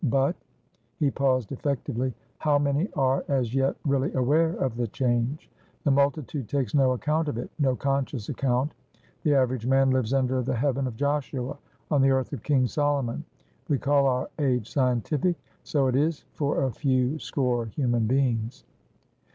But" 0.03 0.35
he 0.97 1.11
paused, 1.11 1.51
effectively,"how 1.51 2.57
many 2.57 2.91
are 2.93 3.23
as 3.27 3.53
yet 3.53 3.75
really 3.85 4.11
aware 4.13 4.49
of 4.53 4.75
the 4.75 4.87
change? 4.87 5.47
The 5.83 5.91
multitude 5.91 6.49
takes 6.49 6.73
no 6.73 6.93
account 6.93 7.27
of 7.27 7.37
it, 7.37 7.51
no 7.59 7.75
conscious 7.75 8.27
account; 8.27 8.73
the 9.21 9.35
average 9.35 9.67
man 9.67 9.91
lives 9.91 10.11
under 10.11 10.41
the 10.41 10.55
heaven 10.55 10.87
of 10.87 10.95
Joshua, 10.95 11.55
on 11.91 12.01
the 12.01 12.09
earth 12.09 12.33
of 12.33 12.41
King 12.41 12.65
Solomon. 12.65 13.23
We 13.69 13.77
call 13.77 14.07
our 14.07 14.27
age 14.39 14.71
scientific. 14.73 15.35
So 15.63 15.85
it 15.85 15.93
isfor 15.93 16.65
a 16.65 16.71
few 16.71 17.19
score 17.19 17.67
human 17.67 18.07
beings." 18.07 18.63